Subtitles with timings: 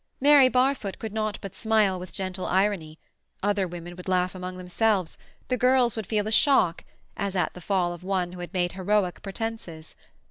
[0.19, 2.97] Mary Barfoot could not but smile with gentle irony;
[3.43, 5.15] other women would laugh among themselves;
[5.47, 6.83] the girls would feel a shock,
[7.15, 9.95] as at the fall of one who had made heroic pretences.